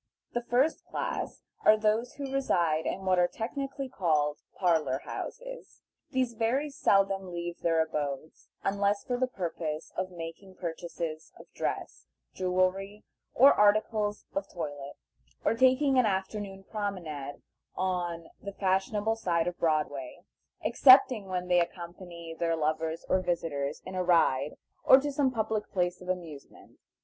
The 0.33 0.41
first 0.41 0.83
class 0.87 1.43
are 1.63 1.77
those 1.77 2.13
who 2.13 2.33
reside 2.33 2.87
in 2.87 3.05
what 3.05 3.19
are 3.19 3.27
technically 3.27 3.87
called 3.87 4.39
"Parlor 4.57 4.97
Houses." 5.05 5.83
These 6.09 6.33
very 6.33 6.71
seldom 6.71 7.31
leave 7.31 7.59
their 7.59 7.83
abodes, 7.83 8.47
unless 8.63 9.03
for 9.03 9.15
the 9.19 9.27
purpose 9.27 9.91
of 9.95 10.09
making 10.09 10.55
purchases 10.55 11.31
of 11.39 11.45
dress, 11.53 12.07
jewelry, 12.33 13.03
or 13.35 13.53
articles 13.53 14.25
of 14.33 14.47
toilette, 14.51 14.97
or 15.45 15.53
taking 15.53 15.99
an 15.99 16.07
afternoon 16.07 16.63
promenade 16.63 17.43
on 17.75 18.27
the 18.41 18.53
fashionable 18.53 19.15
side 19.17 19.45
of 19.45 19.59
Broadway, 19.59 20.23
excepting 20.63 21.27
when 21.27 21.47
they 21.47 21.59
accompany 21.59 22.33
their 22.33 22.55
lovers 22.55 23.05
or 23.07 23.19
visitors 23.21 23.83
in 23.85 23.93
a 23.93 24.03
ride, 24.03 24.55
or 24.83 24.97
to 24.99 25.11
some 25.11 25.29
public 25.29 25.69
place 25.71 26.01
of 26.01 26.09
amusement. 26.09 26.79